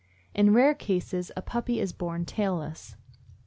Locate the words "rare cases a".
0.51-1.43